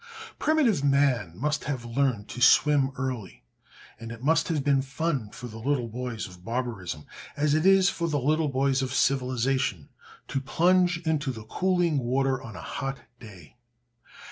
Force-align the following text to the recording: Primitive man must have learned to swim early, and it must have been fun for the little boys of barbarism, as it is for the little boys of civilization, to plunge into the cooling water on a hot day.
Primitive 0.39 0.83
man 0.83 1.33
must 1.37 1.65
have 1.65 1.85
learned 1.85 2.27
to 2.29 2.41
swim 2.41 2.91
early, 2.97 3.43
and 3.99 4.11
it 4.11 4.23
must 4.23 4.47
have 4.47 4.63
been 4.63 4.81
fun 4.81 5.29
for 5.29 5.45
the 5.45 5.59
little 5.59 5.87
boys 5.89 6.25
of 6.27 6.43
barbarism, 6.43 7.05
as 7.37 7.53
it 7.53 7.67
is 7.67 7.87
for 7.91 8.07
the 8.09 8.19
little 8.19 8.49
boys 8.49 8.81
of 8.81 8.95
civilization, 8.95 9.89
to 10.27 10.41
plunge 10.41 10.97
into 11.05 11.31
the 11.31 11.43
cooling 11.45 11.99
water 11.99 12.41
on 12.41 12.55
a 12.55 12.61
hot 12.61 12.97
day. 13.19 13.57